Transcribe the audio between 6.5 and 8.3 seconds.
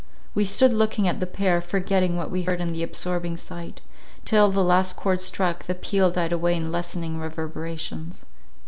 in lessening reverberations.